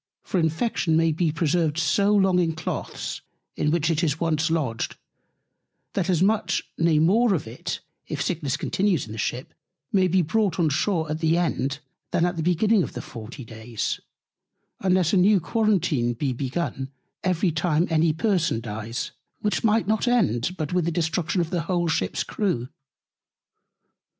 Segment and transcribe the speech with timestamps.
[0.23, 3.21] For Infection may be preserved so long in Cloaths,
[3.55, 4.97] in which it is once lodged,
[5.93, 9.53] that as much, nay more of it, if Sickness continues in the Ship,
[9.91, 13.99] maybe brought on Shoar at the End than at the beginning of the 40 Days:
[14.79, 16.89] Unless a new Quarentine be begun
[17.23, 19.11] every time any Person dies;
[19.41, 22.69] which might not end, but with the Destruction of the whole Ship's Crew.